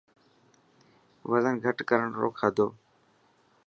[1.31, 2.67] وزن گهٽ ڪرڻ رو کادو.